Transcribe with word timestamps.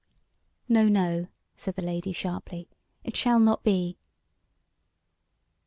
"No, 0.67 0.87
no," 0.89 1.27
said 1.55 1.75
the 1.75 1.83
Lady 1.83 2.11
sharply, 2.11 2.67
"it 3.03 3.15
shall 3.15 3.37
not 3.39 3.63
be." 3.63 3.99